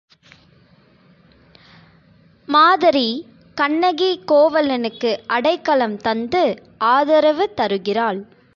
மாதரி 2.47 3.09
கண்ணகி 3.57 4.21
கோவலனுக்கு 4.31 5.17
அடைக்கலம் 5.27 5.97
தந்து 5.97 6.43
ஆதரவு 6.77 7.53
தருகிறாள். 7.53 8.19